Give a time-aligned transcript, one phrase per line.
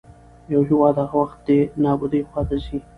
[0.53, 2.77] يـو هېـواد هـغه وخـت دې نـابـودۍ خـواتـه ځـي.